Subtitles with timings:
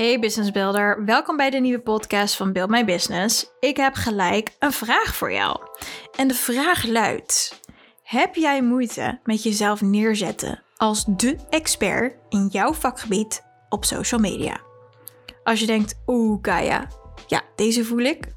[0.00, 3.46] Hey Business Builder, welkom bij de nieuwe podcast van Build My Business.
[3.58, 5.60] Ik heb gelijk een vraag voor jou.
[6.16, 7.60] En de vraag luidt:
[8.02, 14.60] Heb jij moeite met jezelf neerzetten als de expert in jouw vakgebied op social media?
[15.42, 16.88] Als je denkt, oeh Kaya,
[17.26, 18.34] ja, deze voel ik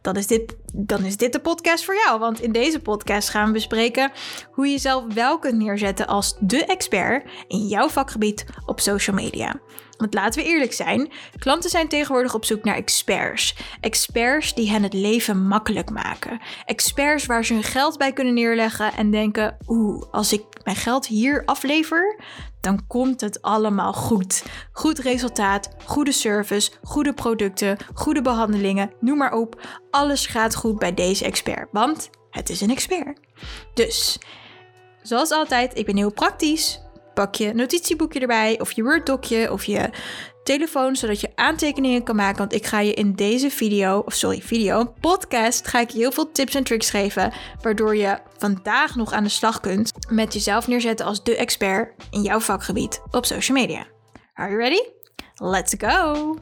[0.00, 2.18] dan is, dit, dan is dit de podcast voor jou.
[2.18, 4.12] Want in deze podcast gaan we bespreken
[4.50, 9.60] hoe je jezelf wel kunt neerzetten als de expert in jouw vakgebied op social media.
[10.04, 13.56] Want laten we eerlijk zijn, klanten zijn tegenwoordig op zoek naar experts.
[13.80, 16.40] Experts die hen het leven makkelijk maken.
[16.64, 21.06] Experts waar ze hun geld bij kunnen neerleggen en denken: oeh, als ik mijn geld
[21.06, 22.20] hier aflever,
[22.60, 24.44] dan komt het allemaal goed.
[24.72, 29.68] Goed resultaat, goede service, goede producten, goede behandelingen, noem maar op.
[29.90, 33.20] Alles gaat goed bij deze expert, want het is een expert.
[33.74, 34.18] Dus,
[35.02, 36.83] zoals altijd, ik ben heel praktisch.
[37.14, 39.90] Pak je notitieboekje erbij, of je Word-docje, of je
[40.42, 42.38] telefoon, zodat je aantekeningen kan maken.
[42.38, 46.32] Want ik ga je in deze video, of sorry, video, podcast, ga ik heel veel
[46.32, 47.32] tips en tricks geven.
[47.62, 52.22] Waardoor je vandaag nog aan de slag kunt met jezelf neerzetten als de expert in
[52.22, 53.86] jouw vakgebied op social media.
[54.34, 54.82] Are you ready?
[55.34, 56.38] Let's go!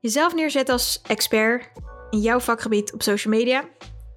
[0.00, 1.70] Jezelf neerzetten als expert
[2.10, 3.64] in jouw vakgebied op social media.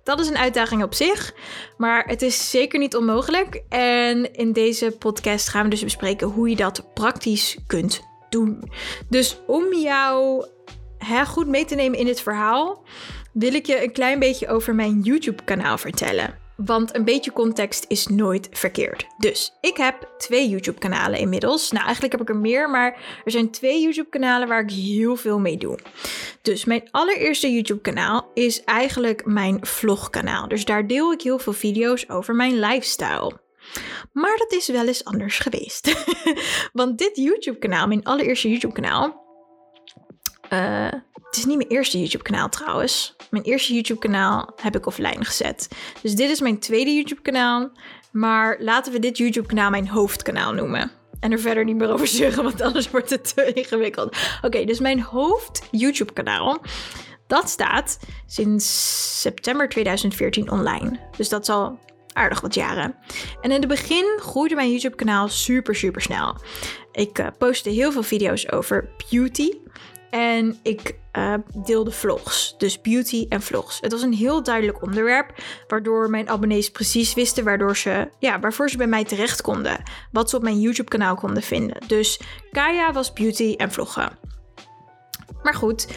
[0.04, 1.34] Dat is een uitdaging op zich,
[1.78, 3.64] maar het is zeker niet onmogelijk.
[3.70, 8.72] En in deze podcast gaan we dus bespreken hoe je dat praktisch kunt doen.
[9.10, 10.46] Dus om jou
[11.26, 12.84] goed mee te nemen in dit verhaal,
[13.34, 16.41] wil ik je een klein beetje over mijn YouTube-kanaal vertellen.
[16.56, 19.08] Want een beetje context is nooit verkeerd.
[19.18, 21.72] Dus ik heb twee YouTube-kanalen inmiddels.
[21.72, 25.40] Nou, eigenlijk heb ik er meer, maar er zijn twee YouTube-kanalen waar ik heel veel
[25.40, 25.80] mee doe.
[26.42, 30.48] Dus mijn allereerste YouTube-kanaal is eigenlijk mijn vlogkanaal.
[30.48, 33.40] Dus daar deel ik heel veel video's over mijn lifestyle.
[34.14, 36.06] Maar dat is wel eens anders geweest.
[36.74, 39.22] Want dit YouTube-kanaal, mijn allereerste YouTube-kanaal,
[40.54, 40.92] uh,
[41.32, 43.16] het is niet mijn eerste YouTube-kanaal trouwens.
[43.30, 45.68] Mijn eerste YouTube-kanaal heb ik offline gezet.
[46.02, 47.72] Dus dit is mijn tweede YouTube-kanaal.
[48.12, 50.92] Maar laten we dit YouTube-kanaal mijn hoofdkanaal noemen.
[51.20, 54.18] En er verder niet meer over zeggen, want anders wordt het te ingewikkeld.
[54.42, 56.62] Oké, dus mijn hoofd-YouTube-kanaal.
[57.28, 61.00] Dat staat sinds september 2014 online.
[61.18, 61.80] Dus dat is al
[62.14, 62.96] aardig wat jaren.
[63.42, 66.36] En in het begin groeide mijn YouTube-kanaal super, super snel.
[66.92, 69.52] Ik uh, postte heel veel video's over beauty.
[70.10, 71.34] En ik uh,
[71.66, 72.56] deelde vlogs.
[72.58, 73.78] Dus beauty en vlogs.
[73.82, 75.34] Het was een heel duidelijk onderwerp.
[75.68, 79.84] Waardoor mijn abonnees precies wisten waardoor ze, ja, waarvoor ze bij mij terecht konden.
[80.12, 81.78] Wat ze op mijn YouTube kanaal konden vinden.
[81.88, 82.20] Dus
[82.52, 84.18] Kaya was beauty en vloggen.
[85.44, 85.88] Maar goed,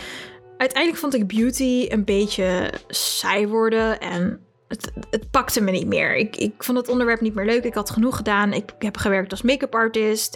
[0.57, 4.01] uiteindelijk vond ik beauty een beetje saai worden.
[4.01, 4.44] En
[4.75, 6.17] het, het, pakte me niet meer.
[6.17, 7.65] Ik, ik vond het onderwerp niet meer leuk.
[7.65, 8.53] Ik had genoeg gedaan.
[8.53, 10.35] Ik, heb gewerkt als make-up artist.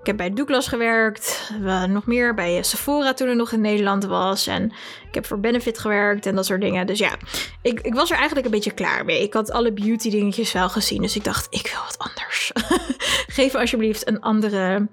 [0.00, 1.50] Ik heb bij Douglas gewerkt.
[1.88, 4.46] nog meer bij Sephora toen er nog in Nederland was.
[4.46, 4.72] En
[5.08, 6.86] ik heb voor Benefit gewerkt en dat soort dingen.
[6.86, 7.16] Dus ja,
[7.62, 9.22] ik, ik was er eigenlijk een beetje klaar mee.
[9.22, 11.02] Ik had alle beauty dingetjes wel gezien.
[11.02, 12.52] Dus ik dacht, ik wil wat anders.
[13.36, 14.88] Geef alsjeblieft een andere,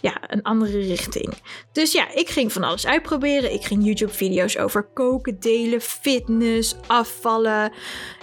[0.00, 1.34] ja, een andere richting.
[1.72, 3.52] Dus ja, ik ging van alles uitproberen.
[3.52, 7.72] Ik ging YouTube-video's over koken delen, fitness, afvallen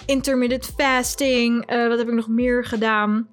[0.06, 1.72] intermittent fasting.
[1.72, 3.28] Uh, wat heb ik nog meer gedaan?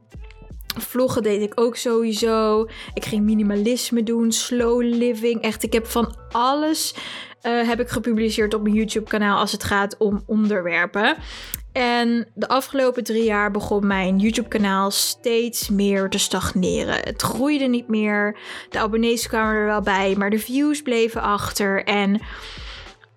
[0.78, 2.68] Vloggen deed ik ook sowieso.
[2.94, 5.42] Ik ging minimalisme doen, slow living.
[5.42, 6.94] Echt, ik heb van alles
[7.42, 11.16] uh, heb ik gepubliceerd op mijn YouTube kanaal als het gaat om onderwerpen.
[11.72, 16.94] En de afgelopen drie jaar begon mijn YouTube-kanaal steeds meer te stagneren.
[16.94, 18.38] Het groeide niet meer.
[18.68, 21.84] De abonnees kwamen er wel bij, maar de views bleven achter.
[21.84, 22.20] En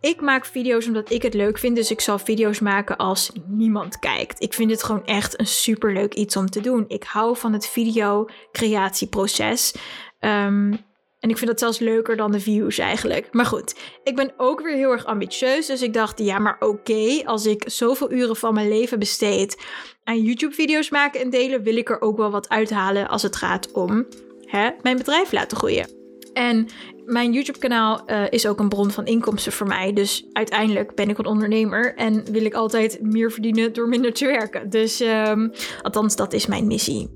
[0.05, 1.75] ik maak video's omdat ik het leuk vind.
[1.75, 4.41] Dus ik zal video's maken als niemand kijkt.
[4.41, 6.85] Ik vind het gewoon echt een super leuk iets om te doen.
[6.87, 9.73] Ik hou van het video-creatieproces.
[10.19, 10.83] Um,
[11.19, 13.27] en ik vind dat zelfs leuker dan de views eigenlijk.
[13.31, 15.65] Maar goed, ik ben ook weer heel erg ambitieus.
[15.65, 19.63] Dus ik dacht, ja, maar oké, als ik zoveel uren van mijn leven besteed
[20.03, 23.71] aan YouTube-video's maken en delen, wil ik er ook wel wat uithalen als het gaat
[23.71, 24.07] om
[24.45, 25.89] hè, mijn bedrijf laten groeien.
[26.33, 26.67] En
[27.05, 29.93] mijn YouTube-kanaal uh, is ook een bron van inkomsten voor mij.
[29.93, 34.25] Dus uiteindelijk ben ik een ondernemer en wil ik altijd meer verdienen door minder te
[34.25, 34.69] werken.
[34.69, 37.09] Dus um, althans, dat is mijn missie.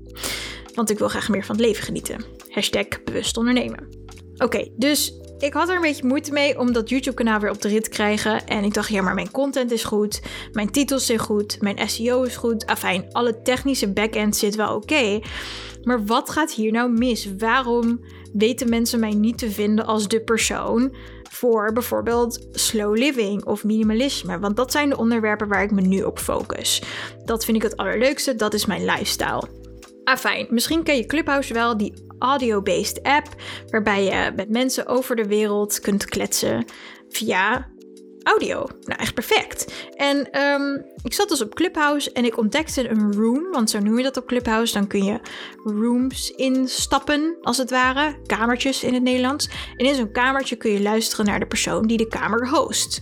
[0.74, 2.24] Want ik wil graag meer van het leven genieten.
[2.48, 3.88] Hashtag bewust ondernemen.
[4.36, 7.68] Oké, dus ik had er een beetje moeite mee om dat YouTube-kanaal weer op de
[7.68, 8.46] rit te krijgen.
[8.46, 10.22] En ik dacht, ja, maar mijn content is goed.
[10.52, 11.60] Mijn titels zijn goed.
[11.60, 12.66] Mijn SEO is goed.
[12.66, 15.20] Afijn, alle technische backend zit wel oké.
[15.82, 17.28] Maar wat gaat hier nou mis?
[17.38, 18.00] Waarom
[18.32, 20.94] weten mensen mij niet te vinden als de persoon
[21.30, 24.38] voor bijvoorbeeld slow living of minimalisme.
[24.38, 26.82] Want dat zijn de onderwerpen waar ik me nu op focus.
[27.24, 29.48] Dat vind ik het allerleukste, dat is mijn lifestyle.
[30.04, 30.46] Ah, fijn.
[30.50, 33.26] Misschien ken je Clubhouse wel, die audio-based app,
[33.70, 36.64] waarbij je met mensen over de wereld kunt kletsen
[37.08, 37.68] via
[38.22, 38.66] audio.
[38.84, 39.88] Nou, echt perfect.
[39.94, 43.96] En ehm, ik zat dus op Clubhouse en ik ontdekte een room, want zo noem
[43.96, 44.72] je dat op Clubhouse.
[44.72, 45.20] Dan kun je
[45.64, 48.16] rooms instappen, als het ware.
[48.26, 49.48] Kamertjes in het Nederlands.
[49.76, 52.98] En in zo'n kamertje kun je luisteren naar de persoon die de kamer host.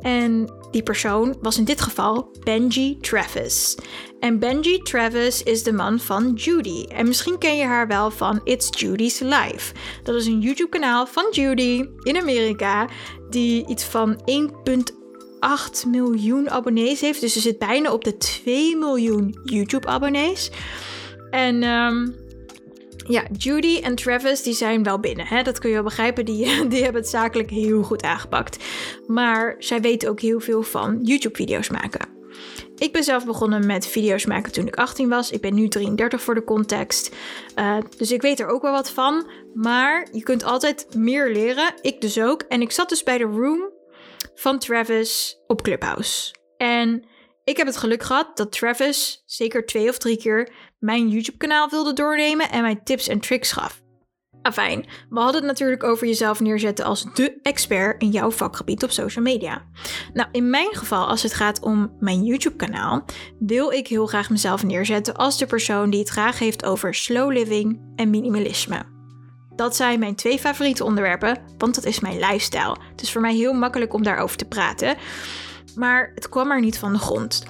[0.00, 3.76] En die persoon was in dit geval Benji Travis.
[4.20, 6.84] En Benji Travis is de man van Judy.
[6.84, 9.74] En misschien ken je haar wel van It's Judy's Life.
[10.02, 12.88] Dat is een YouTube-kanaal van Judy in Amerika,
[13.30, 14.20] die iets van
[15.84, 17.20] 1,8 miljoen abonnees heeft.
[17.20, 20.50] Dus ze zit bijna op de 2 miljoen YouTube-abonnees.
[21.30, 22.14] En um,
[23.06, 25.26] ja, Judy en Travis die zijn wel binnen.
[25.26, 25.42] Hè?
[25.42, 26.24] Dat kun je wel begrijpen.
[26.24, 28.64] Die, die hebben het zakelijk heel goed aangepakt.
[29.06, 32.17] Maar zij weten ook heel veel van YouTube-video's maken.
[32.78, 35.30] Ik ben zelf begonnen met video's maken toen ik 18 was.
[35.30, 37.14] Ik ben nu 33 voor de context.
[37.56, 39.30] Uh, dus ik weet er ook wel wat van.
[39.54, 41.74] Maar je kunt altijd meer leren.
[41.80, 42.42] Ik dus ook.
[42.42, 43.72] En ik zat dus bij de room
[44.34, 46.34] van Travis op Clubhouse.
[46.56, 47.04] En
[47.44, 51.92] ik heb het geluk gehad dat Travis zeker twee of drie keer mijn YouTube-kanaal wilde
[51.92, 53.82] doornemen en mij tips en tricks gaf.
[54.48, 58.90] Afijn, we hadden het natuurlijk over jezelf neerzetten als de expert in jouw vakgebied op
[58.90, 59.62] social media.
[60.12, 63.04] Nou, in mijn geval, als het gaat om mijn YouTube-kanaal,
[63.38, 67.32] wil ik heel graag mezelf neerzetten als de persoon die het graag heeft over slow
[67.32, 68.82] living en minimalisme.
[69.56, 72.76] Dat zijn mijn twee favoriete onderwerpen, want dat is mijn lifestyle.
[72.90, 74.96] Het is voor mij heel makkelijk om daarover te praten
[75.78, 77.46] maar het kwam er niet van de grond.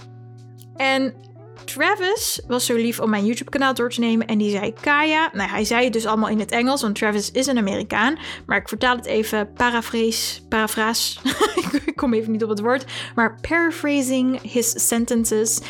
[0.74, 1.14] En
[1.64, 5.30] Travis was zo lief om mijn YouTube-kanaal door te nemen en die zei: Kaya.
[5.32, 8.18] Nou, hij zei het dus allemaal in het Engels, want Travis is een Amerikaan.
[8.46, 10.46] Maar ik vertaal het even paraphrase.
[10.48, 11.18] Paraphrase.
[11.86, 12.84] ik kom even niet op het woord.
[13.14, 15.60] Maar paraphrasing his sentences.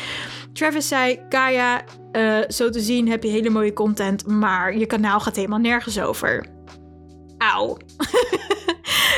[0.53, 5.19] Travis zei: Kaya, uh, zo te zien heb je hele mooie content, maar je kanaal
[5.19, 6.45] gaat helemaal nergens over.
[7.39, 7.77] Auw.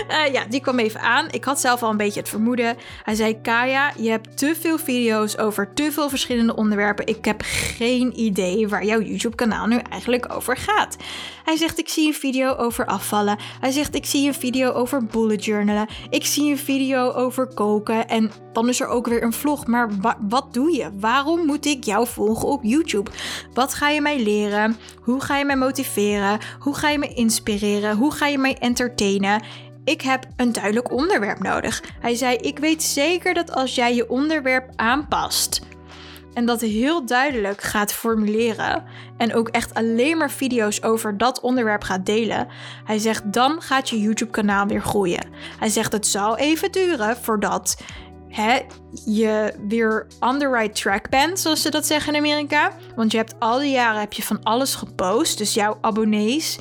[0.09, 1.27] Uh, ja, die kwam even aan.
[1.31, 2.77] Ik had zelf al een beetje het vermoeden.
[3.03, 7.07] Hij zei: Kaya, je hebt te veel video's over te veel verschillende onderwerpen.
[7.07, 10.97] Ik heb geen idee waar jouw YouTube-kanaal nu eigenlijk over gaat.
[11.43, 13.37] Hij zegt: Ik zie een video over afvallen.
[13.59, 15.87] Hij zegt: Ik zie een video over bullet journalen.
[16.09, 18.07] Ik zie een video over koken.
[18.07, 19.67] En dan is er ook weer een vlog.
[19.67, 19.89] Maar
[20.29, 20.89] wat doe je?
[20.99, 23.11] Waarom moet ik jou volgen op YouTube?
[23.53, 24.77] Wat ga je mij leren?
[25.01, 26.39] Hoe ga je mij motiveren?
[26.59, 27.97] Hoe ga je me inspireren?
[27.97, 29.43] Hoe ga je mij entertainen?
[29.83, 31.83] Ik heb een duidelijk onderwerp nodig.
[31.99, 35.61] Hij zei: Ik weet zeker dat als jij je onderwerp aanpast
[36.33, 38.83] en dat heel duidelijk gaat formuleren
[39.17, 42.47] en ook echt alleen maar video's over dat onderwerp gaat delen,
[42.83, 45.27] hij zegt dan gaat je YouTube-kanaal weer groeien.
[45.59, 47.77] Hij zegt het zal even duren voordat
[49.05, 52.71] je weer on the right track bent, zoals ze dat zeggen in Amerika.
[52.95, 56.59] Want je hebt al die jaren heb je van alles gepost, dus jouw abonnees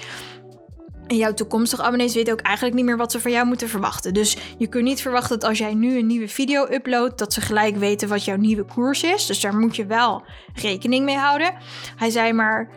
[1.11, 4.15] en jouw toekomstige abonnees weten ook eigenlijk niet meer wat ze van jou moeten verwachten.
[4.15, 7.41] Dus je kunt niet verwachten dat als jij nu een nieuwe video uploadt, dat ze
[7.41, 9.27] gelijk weten wat jouw nieuwe koers is.
[9.27, 10.25] Dus daar moet je wel
[10.55, 11.55] rekening mee houden.
[11.97, 12.69] Hij zei maar: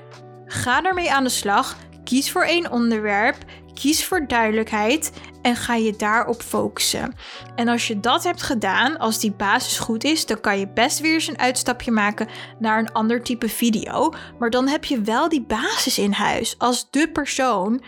[0.45, 1.75] ga ermee aan de slag.
[2.03, 3.38] Kies voor één onderwerp.
[3.83, 7.15] Kies voor duidelijkheid en ga je daarop focussen.
[7.56, 10.99] En als je dat hebt gedaan, als die basis goed is, dan kan je best
[10.99, 12.28] weer eens een uitstapje maken
[12.59, 14.13] naar een ander type video.
[14.40, 17.83] Maar dan heb je wel die basis in huis als de persoon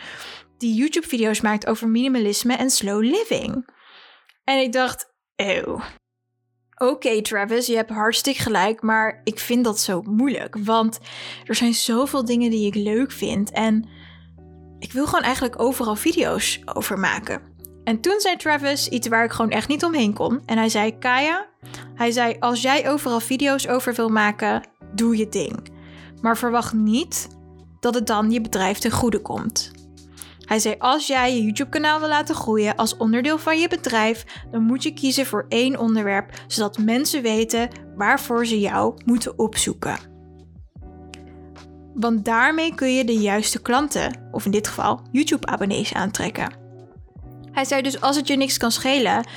[0.57, 3.69] die YouTube-video's maakt over minimalisme en slow living.
[4.43, 5.81] En ik dacht, eeuw.
[6.77, 10.57] Oké, Travis, je hebt hartstikke gelijk, maar ik vind dat zo moeilijk.
[10.59, 10.99] Want
[11.45, 13.51] er zijn zoveel dingen die ik leuk vind.
[13.51, 13.89] En
[14.79, 17.41] ik wil gewoon eigenlijk overal video's over maken.
[17.83, 20.41] En toen zei Travis iets waar ik gewoon echt niet omheen kon.
[20.45, 21.45] En hij zei: Kaya,
[21.95, 25.73] hij zei: Als jij overal video's over wil maken, doe je ding.
[26.21, 27.27] Maar verwacht niet
[27.79, 29.71] dat het dan je bedrijf ten goede komt.
[30.39, 34.61] Hij zei: Als jij je YouTube-kanaal wil laten groeien als onderdeel van je bedrijf, dan
[34.61, 40.14] moet je kiezen voor één onderwerp, zodat mensen weten waarvoor ze jou moeten opzoeken.
[41.95, 46.53] Want daarmee kun je de juiste klanten, of in dit geval YouTube-abonnees, aantrekken.
[47.51, 49.27] Hij zei dus: als het je niks kan schelen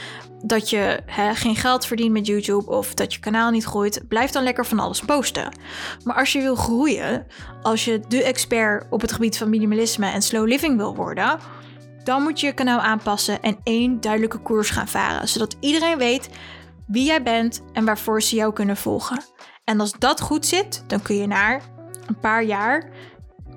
[0.44, 1.00] dat je
[1.34, 4.78] geen geld verdient met YouTube of dat je kanaal niet groeit, blijf dan lekker van
[4.78, 5.52] alles posten.
[6.04, 7.26] Maar als je wil groeien,
[7.62, 11.38] als je de expert op het gebied van minimalisme en slow living wil worden,
[12.04, 16.28] dan moet je je kanaal aanpassen en één duidelijke koers gaan varen, zodat iedereen weet
[16.86, 19.24] wie jij bent en waarvoor ze jou kunnen volgen.
[19.64, 21.62] En als dat goed zit, dan kun je naar
[22.08, 22.90] een paar jaar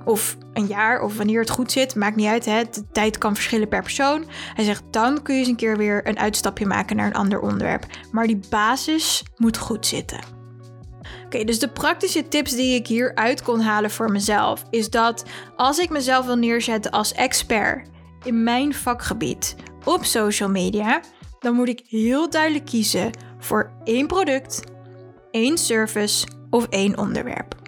[0.06, 2.46] of een jaar of wanneer het goed zit, maakt niet uit.
[2.46, 2.64] Hè?
[2.72, 4.26] De tijd kan verschillen per persoon.
[4.54, 7.40] Hij zegt dan kun je eens een keer weer een uitstapje maken naar een ander
[7.40, 7.86] onderwerp.
[8.12, 10.20] Maar die basis moet goed zitten.
[11.26, 15.80] Oké, dus de praktische tips die ik hieruit kon halen voor mezelf is dat als
[15.80, 17.90] ik mezelf wil neerzetten als expert
[18.24, 21.02] in mijn vakgebied op social media,
[21.40, 24.64] dan moet ik heel duidelijk kiezen voor één product,
[25.32, 27.61] één service of één onderwerp.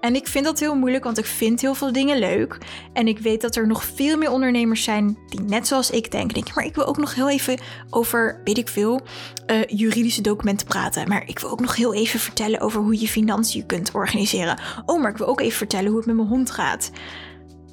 [0.00, 2.58] En ik vind dat heel moeilijk, want ik vind heel veel dingen leuk.
[2.92, 6.34] En ik weet dat er nog veel meer ondernemers zijn die net zoals ik denken.
[6.34, 7.60] Denk, maar ik wil ook nog heel even
[7.90, 9.00] over, weet ik veel,
[9.46, 11.08] uh, juridische documenten praten.
[11.08, 14.58] Maar ik wil ook nog heel even vertellen over hoe je financiën kunt organiseren.
[14.86, 16.90] Oh, maar ik wil ook even vertellen hoe het met mijn hond gaat.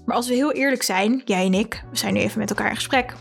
[0.06, 2.70] Maar als we heel eerlijk zijn, jij en ik, we zijn nu even met elkaar
[2.70, 3.14] in gesprek.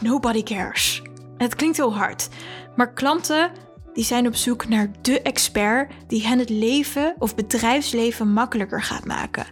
[0.00, 1.02] Nobody cares.
[1.36, 2.28] het klinkt heel hard.
[2.76, 3.50] Maar klanten
[3.96, 9.04] die zijn op zoek naar de expert die hen het leven of bedrijfsleven makkelijker gaat
[9.04, 9.46] maken.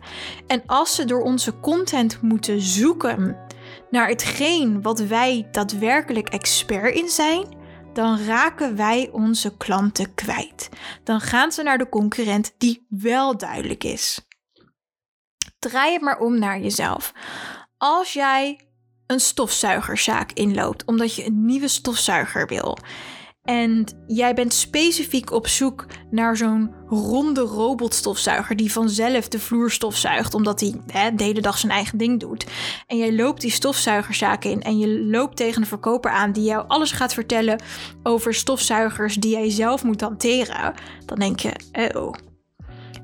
[0.47, 3.37] En als ze door onze content moeten zoeken
[3.91, 7.47] naar hetgeen wat wij daadwerkelijk expert in zijn,
[7.93, 10.69] dan raken wij onze klanten kwijt.
[11.05, 14.21] Dan gaan ze naar de concurrent die wel duidelijk is.
[15.59, 17.13] Draai het maar om naar jezelf.
[17.77, 18.61] Als jij
[19.07, 22.79] een stofzuigerzaak inloopt omdat je een nieuwe stofzuiger wil
[23.45, 30.35] en jij bent specifiek op zoek naar zo'n ronde robotstofzuiger die vanzelf de vloer stofzuigt,
[30.35, 32.47] omdat hij hè, de hele dag zijn eigen ding doet.
[32.87, 36.65] En jij loopt die stofzuigerzaak in en je loopt tegen een verkoper aan die jou
[36.69, 37.63] alles gaat vertellen
[38.03, 40.75] over stofzuigers die jij zelf moet hanteren.
[41.07, 41.53] Dan denk je,
[41.95, 42.13] oh,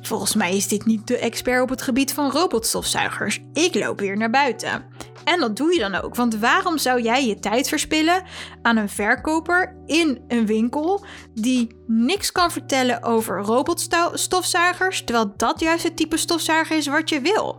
[0.01, 3.41] volgens mij is dit niet de expert op het gebied van robotstofzuigers.
[3.53, 4.85] Ik loop weer naar buiten.
[5.25, 6.15] En dat doe je dan ook.
[6.15, 8.23] Want waarom zou jij je tijd verspillen
[8.63, 11.05] aan een verkoper in een winkel
[11.35, 17.21] die niks kan vertellen over robotstofzuigers, terwijl dat juist het type stofzuiger is wat je
[17.21, 17.57] wil?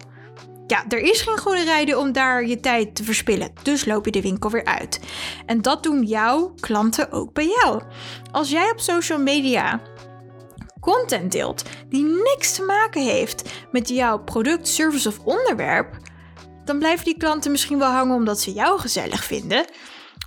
[0.68, 3.52] Ja, er is geen goede reden om daar je tijd te verspillen.
[3.64, 5.00] Dus loop je de winkel weer uit.
[5.46, 7.82] En dat doen jouw klanten ook bij jou.
[8.32, 9.82] Als jij op social media
[10.82, 15.98] content deelt die niks te maken heeft met jouw product, service of onderwerp,
[16.66, 19.66] dan blijven die klanten misschien wel hangen omdat ze jou gezellig vinden.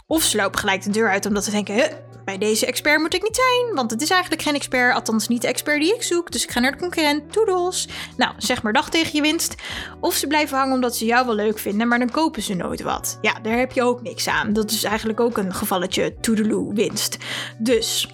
[0.07, 1.89] Of ze lopen gelijk de deur uit omdat ze denken:
[2.25, 5.43] bij deze expert moet ik niet zijn, want het is eigenlijk geen expert, althans niet
[5.43, 6.33] de expert die ik zoek.
[6.33, 7.89] Dus ik ga naar de concurrent, toedels.
[8.17, 9.55] Nou, zeg maar dag tegen je winst.
[10.01, 12.83] Of ze blijven hangen omdat ze jou wel leuk vinden, maar dan kopen ze nooit
[12.83, 13.19] wat.
[13.21, 14.53] Ja, daar heb je ook niks aan.
[14.53, 17.17] Dat is eigenlijk ook een gevalletje toedeloe winst.
[17.59, 18.09] Dus.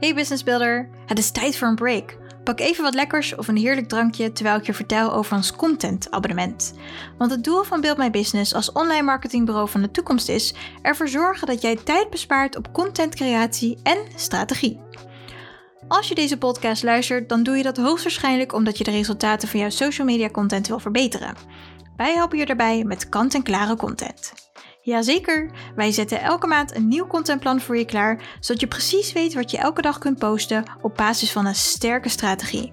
[0.00, 2.16] Hey Business Builder, het is tijd voor een break.
[2.44, 6.10] Pak even wat lekkers of een heerlijk drankje terwijl ik je vertel over ons content
[6.10, 6.74] abonnement.
[7.18, 11.08] Want het doel van Build My Business als online marketingbureau van de toekomst is ervoor
[11.08, 14.80] zorgen dat jij tijd bespaart op contentcreatie en strategie.
[15.88, 19.60] Als je deze podcast luistert, dan doe je dat hoogstwaarschijnlijk omdat je de resultaten van
[19.60, 21.34] jouw social media content wil verbeteren.
[21.96, 24.49] Wij helpen je daarbij met kant-en-klare content.
[24.82, 29.34] Jazeker, wij zetten elke maand een nieuw contentplan voor je klaar, zodat je precies weet
[29.34, 32.68] wat je elke dag kunt posten op basis van een sterke strategie.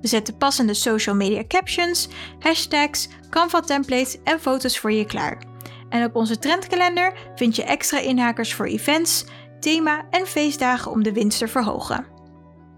[0.00, 5.42] We zetten passende social media captions, hashtags, Canva templates en foto's voor je klaar.
[5.88, 9.24] En op onze trendkalender vind je extra inhakers voor events,
[9.60, 12.06] thema en feestdagen om de winst te verhogen.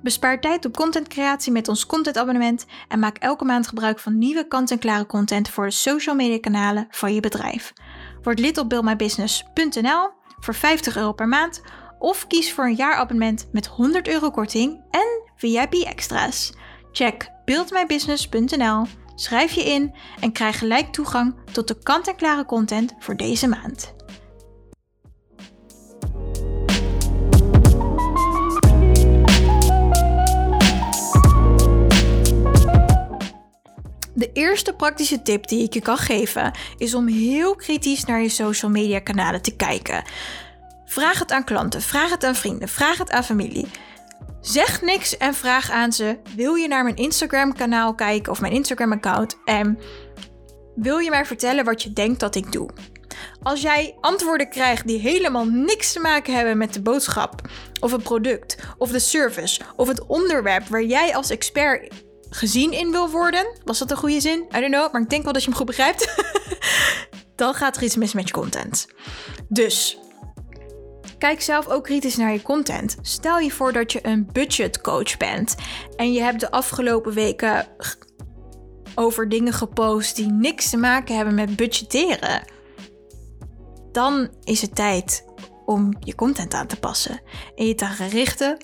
[0.02, 5.06] Bespaar tijd op contentcreatie met ons contentabonnement en maak elke maand gebruik van nieuwe kant-en-klare
[5.06, 7.72] content voor de social media kanalen van je bedrijf.
[8.28, 11.62] Word lid op buildmybusiness.nl voor 50 euro per maand
[11.98, 16.52] of kies voor een jaarabonnement met 100 euro korting en VIP extra's.
[16.92, 23.48] Check buildmybusiness.nl, schrijf je in en krijg gelijk toegang tot de kant-en-klare content voor deze
[23.48, 23.97] maand.
[34.18, 38.28] De eerste praktische tip die ik je kan geven is om heel kritisch naar je
[38.28, 40.04] social media kanalen te kijken.
[40.84, 43.66] Vraag het aan klanten, vraag het aan vrienden, vraag het aan familie.
[44.40, 48.52] Zeg niks en vraag aan ze: wil je naar mijn Instagram kanaal kijken of mijn
[48.52, 49.78] Instagram account en
[50.74, 52.70] wil je mij vertellen wat je denkt dat ik doe?
[53.42, 57.40] Als jij antwoorden krijgt die helemaal niks te maken hebben met de boodschap,
[57.80, 62.90] of het product, of de service, of het onderwerp waar jij als expert gezien in
[62.90, 63.46] wil worden.
[63.64, 64.38] Was dat een goede zin?
[64.56, 66.14] I don't know, maar ik denk wel dat je hem goed begrijpt.
[67.36, 68.86] dan gaat er iets mis met je content.
[69.48, 69.98] Dus
[71.18, 72.96] Kijk zelf ook kritisch naar je content.
[73.02, 75.54] Stel je voor dat je een budgetcoach bent
[75.96, 77.66] en je hebt de afgelopen weken
[78.94, 82.42] over dingen gepost die niks te maken hebben met budgetteren.
[83.92, 85.24] Dan is het tijd
[85.64, 87.20] om je content aan te passen
[87.54, 88.56] en je te gaan richten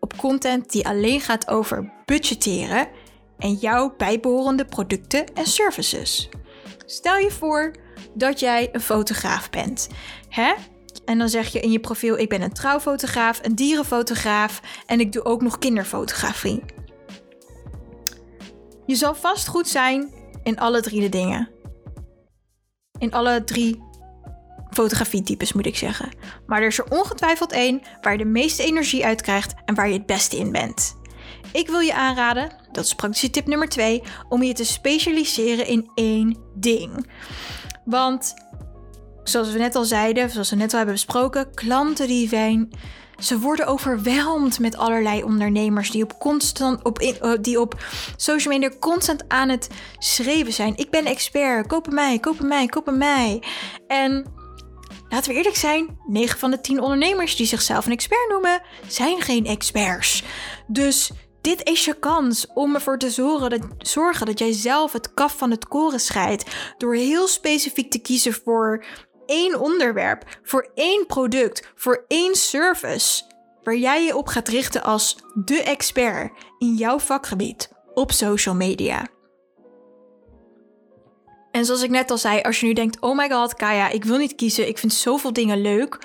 [0.00, 2.88] op content die alleen gaat over budgetteren
[3.42, 6.28] en jouw bijbehorende producten en services.
[6.86, 7.74] Stel je voor
[8.14, 9.88] dat jij een fotograaf bent.
[10.28, 10.52] Hè?
[11.04, 15.12] En dan zeg je in je profiel: ik ben een trouwfotograaf, een dierenfotograaf en ik
[15.12, 16.62] doe ook nog kinderfotografie.
[18.86, 21.50] Je zal vast goed zijn in alle drie de dingen.
[22.98, 23.82] In alle drie
[24.70, 26.10] fotografietypes moet ik zeggen.
[26.46, 29.88] Maar er is er ongetwijfeld één waar je de meeste energie uit krijgt en waar
[29.88, 31.00] je het beste in bent.
[31.52, 35.90] Ik wil je aanraden, dat is praktische tip nummer 2, om je te specialiseren in
[35.94, 37.06] één ding.
[37.84, 38.34] Want
[39.24, 42.70] zoals we net al zeiden, zoals we net al hebben besproken, klanten die zijn.
[43.18, 47.84] Ze worden overweldigd met allerlei ondernemers die op, constant, op, in, die op
[48.16, 49.68] social media constant aan het
[49.98, 50.76] schreeuwen zijn.
[50.76, 53.42] Ik ben expert, kopen mij, kopen mij, kopen mij.
[53.86, 54.26] En
[55.08, 59.20] laten we eerlijk zijn, 9 van de 10 ondernemers die zichzelf een expert noemen, zijn
[59.20, 60.22] geen experts.
[60.66, 61.10] Dus
[61.42, 65.36] dit is je kans om ervoor te zorgen dat, zorgen dat jij zelf het kaf
[65.36, 66.44] van het koren scheidt.
[66.78, 68.84] Door heel specifiek te kiezen voor
[69.26, 73.22] één onderwerp, voor één product, voor één service.
[73.62, 79.06] Waar jij je op gaat richten als de expert in jouw vakgebied op social media.
[81.50, 84.04] En zoals ik net al zei, als je nu denkt: oh my god, Kaya, ik
[84.04, 85.98] wil niet kiezen, ik vind zoveel dingen leuk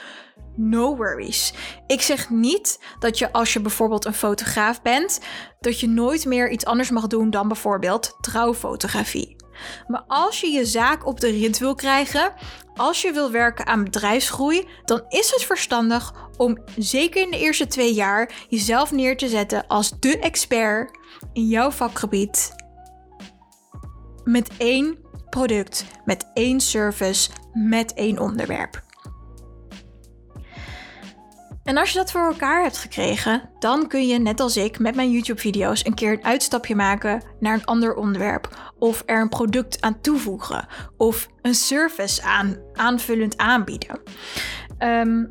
[0.57, 1.53] no worries.
[1.87, 5.19] Ik zeg niet dat je als je bijvoorbeeld een fotograaf bent,
[5.59, 9.35] dat je nooit meer iets anders mag doen dan bijvoorbeeld trouwfotografie.
[9.87, 12.33] Maar als je je zaak op de rit wil krijgen,
[12.75, 17.67] als je wil werken aan bedrijfsgroei, dan is het verstandig om zeker in de eerste
[17.67, 20.97] twee jaar jezelf neer te zetten als de expert
[21.33, 22.55] in jouw vakgebied.
[24.23, 24.97] Met één
[25.29, 28.85] product, met één service, met één onderwerp.
[31.67, 34.95] En als je dat voor elkaar hebt gekregen, dan kun je net als ik met
[34.95, 38.73] mijn YouTube-video's een keer een uitstapje maken naar een ander onderwerp.
[38.79, 40.67] Of er een product aan toevoegen.
[40.97, 43.99] Of een service aan, aanvullend aanbieden.
[44.77, 45.25] Ehm,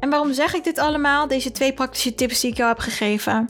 [0.00, 1.28] en waarom zeg ik dit allemaal?
[1.28, 3.48] Deze twee praktische tips die ik jou heb gegeven.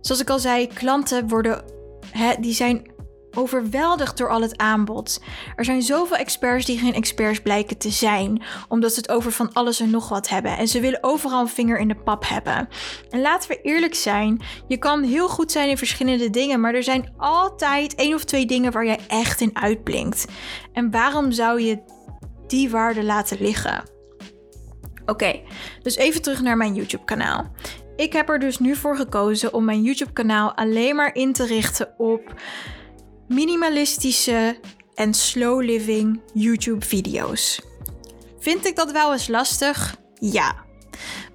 [0.00, 1.64] Zoals ik al zei, klanten worden,
[2.10, 2.90] hè, die zijn
[3.34, 5.22] overweldigd door al het aanbod.
[5.56, 9.52] Er zijn zoveel experts die geen experts blijken te zijn, omdat ze het over van
[9.52, 10.56] alles en nog wat hebben.
[10.56, 12.68] En ze willen overal een vinger in de pap hebben.
[13.10, 16.82] En laten we eerlijk zijn, je kan heel goed zijn in verschillende dingen, maar er
[16.82, 20.24] zijn altijd één of twee dingen waar jij echt in uitblinkt.
[20.72, 21.82] En waarom zou je
[22.46, 23.82] die waarde laten liggen?
[25.06, 25.40] Oké,
[25.82, 27.50] dus even terug naar mijn YouTube-kanaal.
[27.96, 31.94] Ik heb er dus nu voor gekozen om mijn YouTube-kanaal alleen maar in te richten
[31.98, 32.34] op
[33.30, 34.58] minimalistische
[34.94, 37.60] en slow living YouTube video's.
[38.38, 39.96] Vind ik dat wel eens lastig?
[40.14, 40.64] Ja.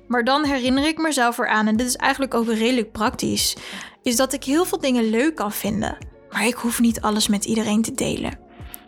[0.08, 3.56] Maar dan herinner ik mezelf eraan, en dit is eigenlijk ook redelijk praktisch,
[4.04, 5.98] is dat ik heel veel dingen leuk kan vinden,
[6.30, 8.40] maar ik hoef niet alles met iedereen te delen.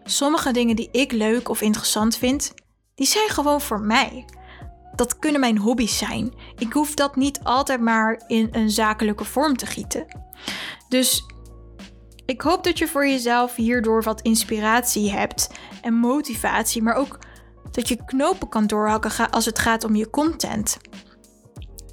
[0.04, 2.54] Sommige dingen die ik leuk of interessant vind,
[2.96, 4.26] die zijn gewoon voor mij.
[4.96, 6.34] Dat kunnen mijn hobby's zijn.
[6.58, 10.06] Ik hoef dat niet altijd maar in een zakelijke vorm te gieten.
[10.90, 11.24] Dus
[12.28, 15.50] ik hoop dat je voor jezelf hierdoor wat inspiratie hebt
[15.82, 17.20] en motivatie, maar ook
[17.72, 20.78] dat je knopen kan doorhakken als het gaat om je content.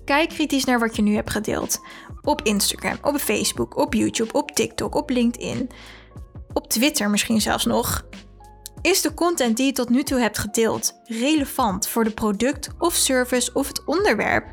[0.05, 1.81] Kijk kritisch naar wat je nu hebt gedeeld.
[2.23, 5.70] Op Instagram, op Facebook, op YouTube, op TikTok, op LinkedIn,
[6.53, 8.07] op Twitter misschien zelfs nog.
[8.83, 12.94] Is de content die je tot nu toe hebt gedeeld relevant voor de product of
[12.94, 14.53] service of het onderwerp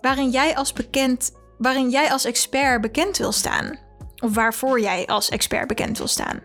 [0.00, 3.78] waarin jij als bekend, waarin jij als expert bekend wil staan?
[4.22, 6.42] Of waarvoor jij als expert bekend wil staan.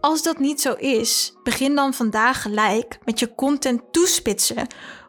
[0.00, 4.66] Als dat niet zo is, begin dan vandaag gelijk met je content toespitsen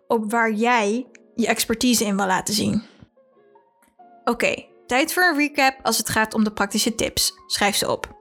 [0.07, 2.83] op waar jij je expertise in wil laten zien.
[4.23, 7.33] Oké, tijd voor een recap als het gaat om de praktische tips.
[7.47, 8.17] Schrijf ze op.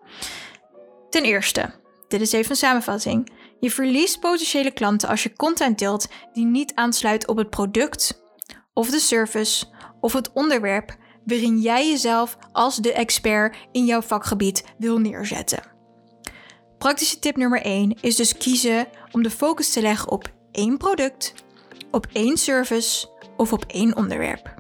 [1.10, 1.74] Ten eerste,
[2.08, 3.32] dit is even een samenvatting.
[3.60, 8.22] Je verliest potentiële klanten als je content deelt die niet aansluit op het product
[8.72, 9.66] of de service
[10.00, 10.96] of het onderwerp
[11.28, 15.62] waarin jij jezelf als de expert in jouw vakgebied wil neerzetten.
[16.78, 21.34] Praktische tip nummer 1 is dus kiezen om de focus te leggen op één product,
[21.90, 24.54] op één service of op één onderwerp.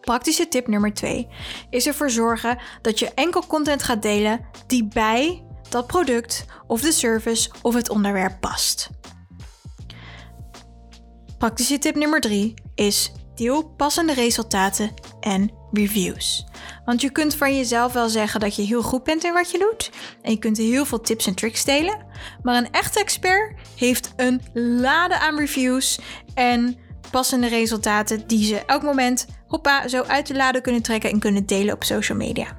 [0.00, 1.28] Praktische tip nummer 2
[1.70, 6.92] is ervoor zorgen dat je enkel content gaat delen die bij dat product of de
[6.92, 8.90] service of het onderwerp past.
[11.38, 16.46] Praktische tip nummer 3 is deel passende resultaten en reviews.
[16.84, 19.58] Want je kunt van jezelf wel zeggen dat je heel goed bent in wat je
[19.58, 19.90] doet.
[20.22, 22.06] En je kunt heel veel tips en tricks delen.
[22.42, 26.00] Maar een echte expert heeft een lade aan reviews
[26.34, 26.78] en
[27.10, 31.46] passende resultaten die ze elk moment hoppa zo uit de lade kunnen trekken en kunnen
[31.46, 32.58] delen op social media.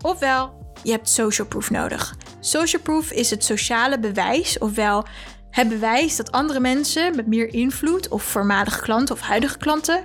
[0.00, 2.16] Ofwel, je hebt social proof nodig.
[2.40, 5.04] Social proof is het sociale bewijs, ofwel
[5.52, 10.04] het bewijs dat andere mensen met meer invloed of voormalige klanten of huidige klanten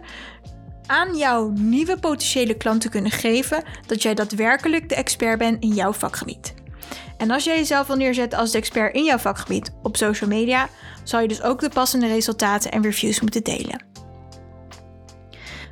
[0.86, 5.94] aan jouw nieuwe potentiële klanten kunnen geven dat jij daadwerkelijk de expert bent in jouw
[5.94, 6.54] vakgebied.
[7.18, 10.70] En als jij jezelf wil neerzetten als de expert in jouw vakgebied op social media,
[11.04, 13.97] zal je dus ook de passende resultaten en reviews moeten delen.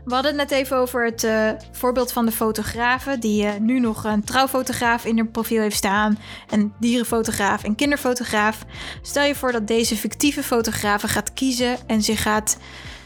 [0.05, 3.79] We hadden het net even over het uh, voorbeeld van de fotografen, die uh, nu
[3.79, 8.65] nog een trouwfotograaf in haar profiel heeft staan, een dierenfotograaf en kinderfotograaf.
[9.01, 12.57] Stel je voor dat deze fictieve fotografen gaat kiezen en zich gaat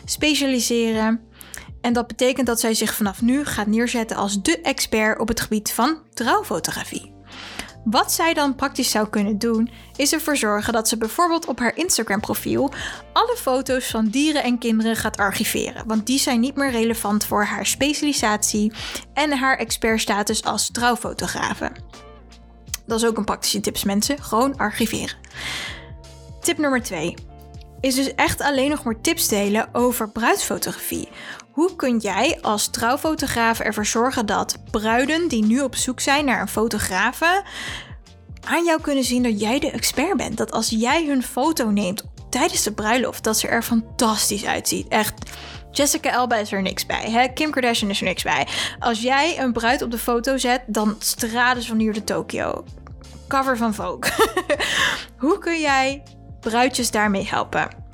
[0.05, 1.21] specialiseren.
[1.81, 5.41] En dat betekent dat zij zich vanaf nu gaat neerzetten als de expert op het
[5.41, 7.18] gebied van trouwfotografie.
[7.83, 11.77] Wat zij dan praktisch zou kunnen doen, is ervoor zorgen dat ze bijvoorbeeld op haar
[11.77, 12.73] Instagram-profiel
[13.13, 17.43] alle foto's van dieren en kinderen gaat archiveren, want die zijn niet meer relevant voor
[17.43, 18.73] haar specialisatie
[19.13, 21.71] en haar expertstatus als trouwfotografe.
[22.85, 24.23] Dat is ook een praktische tips, mensen.
[24.23, 25.17] Gewoon archiveren.
[26.41, 27.13] Tip nummer 2
[27.81, 31.09] is dus echt alleen nog maar tips delen over bruidsfotografie.
[31.59, 36.41] Hoe kun jij als trouwfotograaf ervoor zorgen dat bruiden die nu op zoek zijn naar
[36.41, 37.43] een fotografe
[38.45, 40.37] aan jou kunnen zien dat jij de expert bent?
[40.37, 44.87] Dat als jij hun foto neemt tijdens de bruiloft, dat ze er fantastisch uitziet.
[44.87, 45.13] Echt.
[45.71, 47.11] Jessica Alba is er niks bij.
[47.11, 47.27] Hè?
[47.27, 48.47] Kim Kardashian is er niks bij.
[48.79, 52.63] Als jij een bruid op de foto zet, dan stralen ze van hier de Tokio.
[53.27, 54.11] Cover van Vogue.
[55.23, 56.03] Hoe kun jij
[56.39, 57.88] bruidjes daarmee helpen?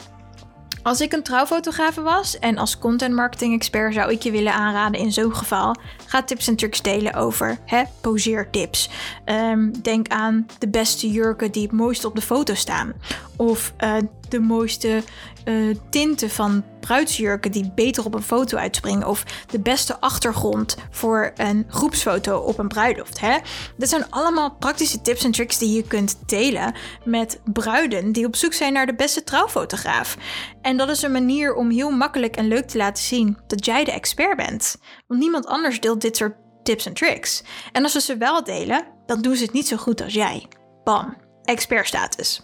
[0.85, 4.99] Als ik een trouwfotografe was en als content marketing expert zou ik je willen aanraden
[4.99, 8.89] in zo'n geval, ga tips en tricks delen over hè, poseertips.
[9.25, 12.93] Um, denk aan de beste jurken die het mooiste op de foto staan.
[13.35, 13.95] Of uh,
[14.29, 15.03] de mooiste
[15.45, 19.07] uh, tinten van bruidsjurken die beter op een foto uitspringen.
[19.07, 23.19] Of de beste achtergrond voor een groepsfoto op een bruiloft.
[23.19, 23.37] Hè?
[23.77, 28.35] Dit zijn allemaal praktische tips en tricks die je kunt delen met bruiden die op
[28.35, 30.17] zoek zijn naar de beste trouwfotograaf.
[30.61, 33.83] En dat is een manier om heel makkelijk en leuk te laten zien dat jij
[33.83, 34.77] de expert bent.
[35.07, 37.43] Want niemand anders deelt dit soort tips en tricks.
[37.71, 40.47] En als ze ze wel delen, dan doen ze het niet zo goed als jij.
[40.83, 42.41] Bam, expertstatus.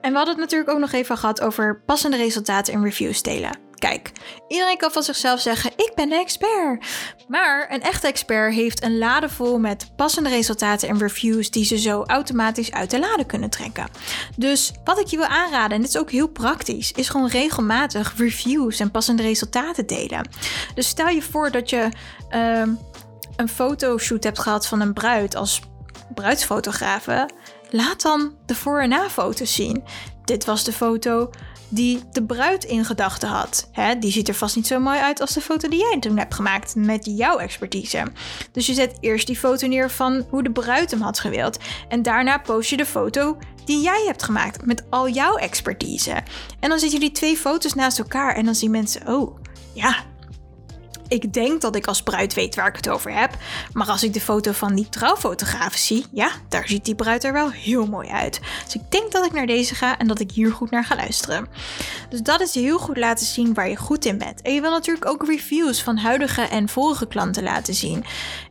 [0.00, 3.66] En we hadden het natuurlijk ook nog even gehad over passende resultaten in reviews delen.
[3.78, 4.12] Kijk,
[4.48, 6.86] iedereen kan van zichzelf zeggen: Ik ben de expert.
[7.28, 11.78] Maar een echte expert heeft een lade vol met passende resultaten en reviews die ze
[11.78, 13.88] zo automatisch uit de lade kunnen trekken.
[14.36, 18.14] Dus wat ik je wil aanraden, en dit is ook heel praktisch, is gewoon regelmatig
[18.16, 20.28] reviews en passende resultaten delen.
[20.74, 21.88] Dus stel je voor dat je
[22.30, 22.62] uh,
[23.36, 25.60] een fotoshoot hebt gehad van een bruid als
[26.14, 27.28] bruidsfotografe.
[27.70, 29.84] Laat dan de voor- en na-foto's zien.
[30.24, 31.30] Dit was de foto
[31.68, 33.70] die de bruid in gedachten had.
[33.98, 36.34] die ziet er vast niet zo mooi uit als de foto die jij toen hebt
[36.34, 38.02] gemaakt met jouw expertise.
[38.52, 41.58] Dus je zet eerst die foto neer van hoe de bruid hem had gewild.
[41.88, 46.22] En daarna post je de foto die jij hebt gemaakt met al jouw expertise.
[46.60, 49.38] En dan zet je die twee foto's naast elkaar en dan zien mensen, oh
[49.72, 49.96] ja,
[51.08, 53.30] ik denk dat ik als bruid weet waar ik het over heb.
[53.72, 57.32] Maar als ik de foto van die trouwfotograaf zie, ja, daar ziet die bruid er
[57.32, 58.40] wel heel mooi uit.
[58.64, 60.96] Dus ik denk dat ik naar deze ga en dat ik hier goed naar ga
[60.96, 61.46] luisteren.
[62.08, 64.42] Dus dat is heel goed laten zien waar je goed in bent.
[64.42, 68.04] En je wil natuurlijk ook reviews van huidige en vorige klanten laten zien.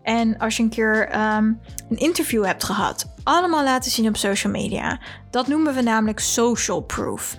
[0.04, 1.46] En als je een keer ehm,
[1.90, 5.00] een interview hebt gehad, allemaal laten zien op social media.
[5.30, 7.36] Dat noemen we namelijk social proof.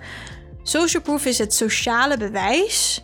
[0.63, 3.03] Social proof is het sociale bewijs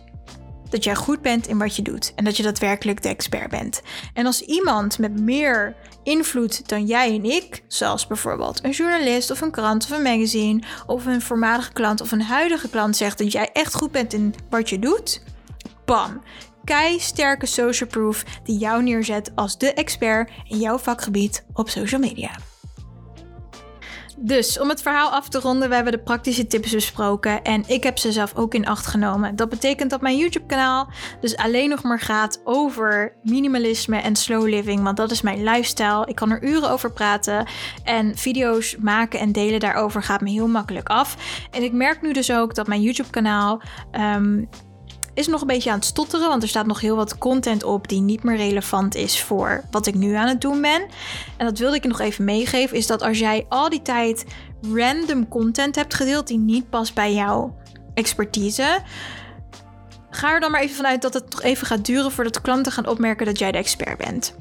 [0.76, 3.82] dat jij goed bent in wat je doet en dat je daadwerkelijk de expert bent.
[4.14, 9.40] En als iemand met meer invloed dan jij en ik, zoals bijvoorbeeld een journalist of
[9.40, 13.32] een krant of een magazine of een voormalige klant of een huidige klant zegt dat
[13.32, 15.22] jij echt goed bent in wat je doet,
[15.84, 16.22] bam.
[16.64, 22.00] Kei sterke social proof die jou neerzet als de expert in jouw vakgebied op social
[22.00, 22.30] media.
[24.18, 27.82] Dus om het verhaal af te ronden, we hebben de praktische tips besproken en ik
[27.82, 29.36] heb ze zelf ook in acht genomen.
[29.36, 30.88] Dat betekent dat mijn YouTube-kanaal
[31.20, 36.06] dus alleen nog maar gaat over minimalisme en slow living, want dat is mijn lifestyle.
[36.06, 37.46] Ik kan er uren over praten
[37.84, 41.16] en video's maken en delen daarover gaat me heel makkelijk af.
[41.50, 44.44] En ik merk nu dus ook dat mijn YouTube-kanaal ehm,
[45.16, 47.88] is nog een beetje aan het stotteren, want er staat nog heel wat content op
[47.88, 50.86] die niet meer relevant is voor wat ik nu aan het doen ben.
[51.36, 54.24] En dat wilde ik je nog even meegeven, is dat als jij al die tijd
[54.72, 57.56] random content hebt gedeeld die niet past bij jouw
[57.94, 58.78] expertise,
[60.10, 62.88] ga er dan maar even vanuit dat het toch even gaat duren voordat klanten gaan
[62.88, 64.34] opmerken dat jij de expert bent.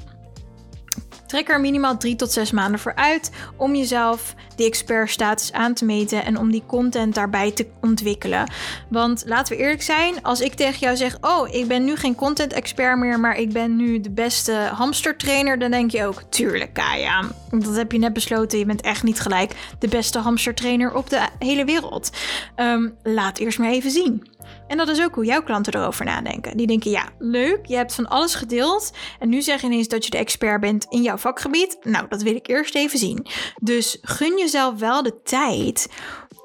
[1.28, 5.86] Trek er minimaal drie tot zes maanden voor uit om jezelf die expertstatus aan te
[5.86, 8.52] meten en om die content daarbij te ontwikkelen.
[8.90, 12.16] Want laten we eerlijk zijn, als ik tegen jou zeg: Oh, ik ben nu geen
[12.16, 16.74] content expert meer, maar ik ben nu de beste hamstertrainer, dan denk je ook: Tuurlijk,
[16.74, 17.24] Kaya.
[17.50, 18.60] Dat heb je net besloten.
[18.60, 22.10] Je bent echt niet gelijk de beste hamstertrainer op de hele wereld.
[22.56, 24.28] Um, laat eerst maar even zien.
[24.68, 26.58] En dat is ook hoe jouw klanten erover nadenken.
[26.58, 28.92] Die denken, ja, leuk, je hebt van alles gedeeld.
[29.20, 31.78] En nu zeg je ineens dat je de expert bent in jouw vakgebied.
[31.82, 33.28] Nou, dat wil ik eerst even zien.
[33.62, 35.88] Dus gun jezelf wel de tijd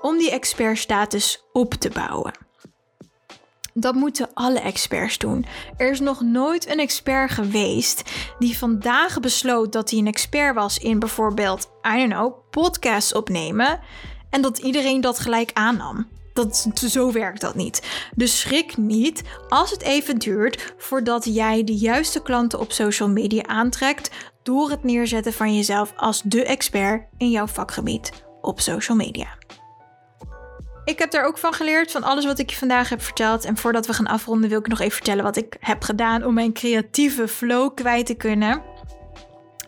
[0.00, 2.32] om die expertstatus op te bouwen.
[3.74, 5.46] Dat moeten alle experts doen.
[5.76, 10.78] Er is nog nooit een expert geweest die vandaag besloot dat hij een expert was
[10.78, 13.80] in bijvoorbeeld, I don't know, podcasts opnemen.
[14.30, 16.08] En dat iedereen dat gelijk aannam.
[16.40, 17.82] Dat, zo werkt dat niet.
[18.14, 23.42] Dus schrik niet als het even duurt voordat jij de juiste klanten op social media
[23.42, 24.10] aantrekt
[24.42, 29.38] door het neerzetten van jezelf als de expert in jouw vakgebied op social media.
[30.84, 33.44] Ik heb daar ook van geleerd, van alles wat ik je vandaag heb verteld.
[33.44, 36.34] En voordat we gaan afronden, wil ik nog even vertellen wat ik heb gedaan om
[36.34, 38.62] mijn creatieve flow kwijt te kunnen.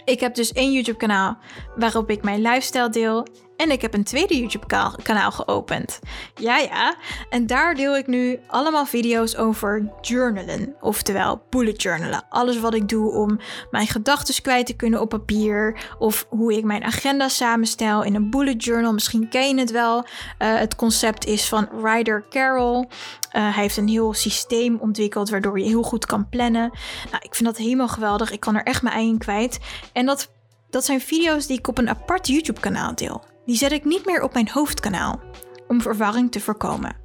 [0.05, 1.39] Ik heb dus één YouTube-kanaal
[1.77, 3.27] waarop ik mijn lifestyle deel.
[3.57, 6.01] En ik heb een tweede YouTube-kanaal geopend.
[6.35, 6.95] Ja, ja.
[7.31, 10.75] En daar deel ik nu allemaal video's over journalen.
[10.81, 12.25] Oftewel bullet journalen.
[12.29, 15.81] Alles wat ik doe om mijn gedachten kwijt te kunnen op papier.
[15.99, 18.93] Of hoe ik mijn agenda samenstel in een bullet journal.
[18.93, 19.99] Misschien ken je het wel.
[19.99, 20.05] Uh,
[20.39, 22.79] het concept is van Ryder Carroll.
[22.79, 22.87] Uh,
[23.33, 26.71] hij heeft een heel systeem ontwikkeld waardoor je heel goed kan plannen.
[27.11, 28.31] Nou, ik vind dat helemaal geweldig.
[28.31, 29.59] Ik kan er echt mijn ei kwijt.
[29.93, 30.31] En dat,
[30.71, 33.31] dat zijn video's die ik op een apart YouTube-kanaal deel.
[33.47, 35.21] Die zet ik niet meer op mijn hoofdkanaal,
[35.69, 36.97] om verwarring te voorkomen.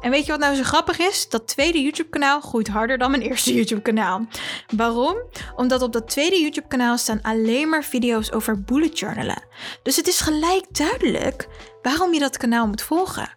[0.00, 1.28] En weet je wat nou zo grappig is?
[1.28, 4.26] Dat tweede YouTube-kanaal groeit harder dan mijn eerste YouTube-kanaal.
[4.76, 5.16] Waarom?
[5.56, 9.42] Omdat op dat tweede YouTube-kanaal staan alleen maar video's over bullet journalen.
[9.82, 11.48] Dus het is gelijk duidelijk
[11.82, 13.36] waarom je dat kanaal moet volgen.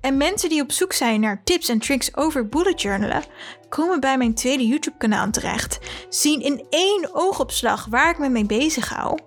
[0.00, 3.24] En mensen die op zoek zijn naar tips en tricks over bullet journalen,
[3.68, 5.78] komen bij mijn tweede YouTube-kanaal terecht.
[6.08, 9.18] Zien in één oogopslag waar ik me mee bezig hou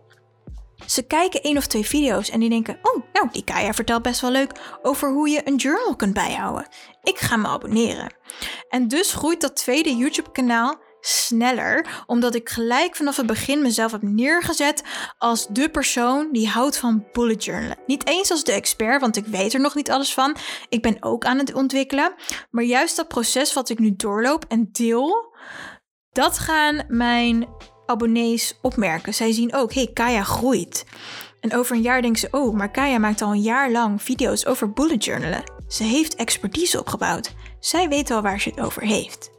[0.90, 4.22] ze kijken één of twee video's en die denken: Oh, nou, die Kaya vertelt best
[4.22, 6.68] wel leuk over hoe je een journal kunt bijhouden.
[7.04, 8.14] Ik ga me abonneren.
[8.70, 14.02] En dus groeit dat tweede YouTube-kanaal sneller, omdat ik gelijk vanaf het begin mezelf heb
[14.02, 14.84] neergezet
[15.18, 17.78] als de persoon die houdt van bullet journalen.
[17.86, 20.36] Niet eens als de expert, want ik weet er nog niet alles van.
[20.70, 22.14] Ik ben ook aan het ontwikkelen.
[22.50, 25.36] Maar juist dat proces wat ik nu doorloop en deel,
[26.12, 27.48] dat gaan mijn
[27.90, 29.14] abonnees opmerken.
[29.14, 30.86] Zij zien ook, hey, Kaya groeit.
[31.40, 34.46] En over een jaar denken ze, oh, maar Kaya maakt al een jaar lang video's
[34.46, 35.44] over bullet journalen.
[35.68, 37.34] Ze heeft expertise opgebouwd.
[37.60, 39.32] Zij weet wel waar ze het over heeft.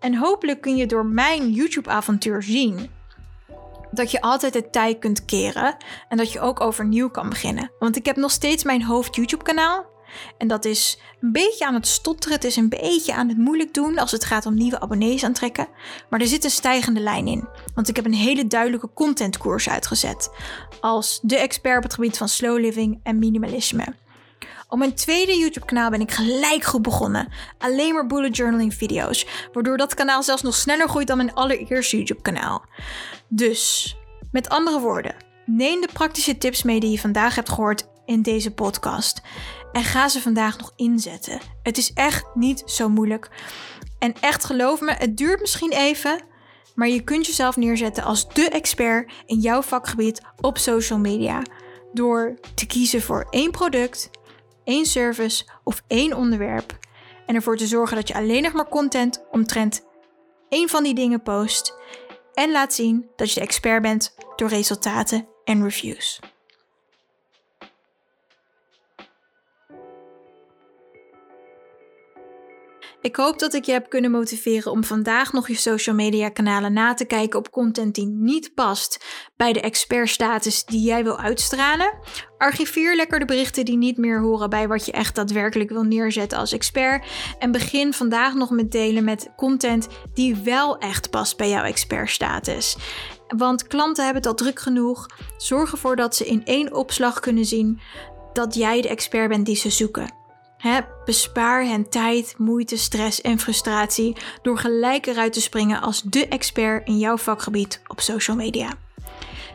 [0.00, 2.90] En hopelijk kun je door mijn YouTube-avontuur zien
[3.90, 5.76] dat je altijd het tijd kunt keren
[6.08, 7.72] en dat je ook overnieuw kan beginnen.
[7.78, 9.89] Want ik heb nog steeds mijn hoofd YouTube-kanaal.
[10.38, 12.36] En dat is een beetje aan het stotteren.
[12.36, 15.68] Het is een beetje aan het moeilijk doen als het gaat om nieuwe abonnees aantrekken.
[16.10, 17.48] Maar er zit een stijgende lijn in.
[17.74, 20.30] Want ik heb een hele duidelijke contentkoers uitgezet.
[20.80, 23.94] Als de expert op het gebied van slow living en minimalisme.
[24.68, 27.28] Op mijn tweede YouTube-kanaal ben ik gelijk goed begonnen.
[27.58, 29.26] Alleen maar bullet journaling video's.
[29.52, 32.64] Waardoor dat kanaal zelfs nog sneller groeit dan mijn allereerste YouTube-kanaal.
[33.28, 33.96] Dus,
[34.32, 35.14] met andere woorden,
[35.46, 39.20] neem de praktische tips mee die je vandaag hebt gehoord in deze podcast.
[39.72, 41.40] En ga ze vandaag nog inzetten.
[41.62, 43.30] Het is echt niet zo moeilijk.
[43.98, 46.22] En echt geloof me, het duurt misschien even.
[46.74, 51.42] Maar je kunt jezelf neerzetten als de expert in jouw vakgebied op social media.
[51.92, 54.10] Door te kiezen voor één product,
[54.64, 56.78] één service of één onderwerp.
[57.26, 59.82] En ervoor te zorgen dat je alleen nog maar content omtrent
[60.48, 61.74] één van die dingen post.
[62.34, 66.20] En laat zien dat je de expert bent door resultaten en reviews.
[73.02, 76.72] Ik hoop dat ik je heb kunnen motiveren om vandaag nog je social media kanalen
[76.72, 79.04] na te kijken op content die niet past
[79.36, 81.98] bij de expertstatus die jij wil uitstralen.
[82.38, 86.38] Archiveer lekker de berichten die niet meer horen bij wat je echt daadwerkelijk wil neerzetten
[86.38, 87.06] als expert.
[87.38, 92.76] En begin vandaag nog met delen met content die wel echt past bij jouw expertstatus.
[93.28, 95.06] Want klanten hebben het al druk genoeg.
[95.36, 97.80] Zorg ervoor dat ze in één opslag kunnen zien
[98.32, 100.19] dat jij de expert bent die ze zoeken
[101.04, 106.86] bespaar hen tijd, moeite, stress en frustratie door gelijk eruit te springen als de expert
[106.86, 108.72] in jouw vakgebied op social media.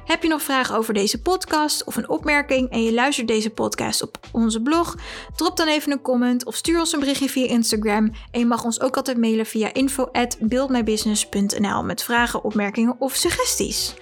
[0.06, 4.02] Heb je nog vragen over deze podcast of een opmerking en je luistert deze podcast
[4.02, 4.96] op onze blog?
[5.36, 8.12] Drop dan even een comment of stuur ons een berichtje via Instagram.
[8.32, 13.94] En je mag ons ook altijd mailen via info@buildmybusiness.nl met vragen, opmerkingen of suggesties.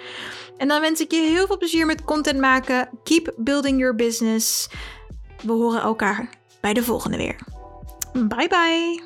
[0.58, 2.89] En dan wens ik je heel veel plezier met content maken.
[3.04, 4.70] Keep building your business.
[5.42, 6.30] We horen elkaar
[6.63, 7.36] bij de volgende weer.
[8.13, 9.04] Bye bye.